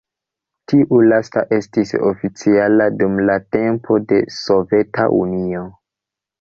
Tiu 0.71 1.01
lasta 1.11 1.43
estis 1.57 1.93
oficiala 2.13 2.89
dum 3.03 3.21
la 3.31 3.37
tempo 3.59 4.01
de 4.13 4.21
Soveta 4.41 5.09
Unio. 5.23 5.67